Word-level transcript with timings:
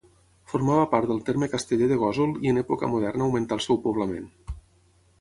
Formava 0.53 0.85
part 0.93 1.11
del 1.11 1.21
terme 1.27 1.51
casteller 1.51 1.91
de 1.93 1.99
Gósol 2.05 2.35
i 2.47 2.53
en 2.55 2.59
època 2.65 2.93
moderna 2.97 3.29
augmentà 3.29 3.59
el 3.61 3.67
seu 3.71 3.83
poblament. 3.89 4.31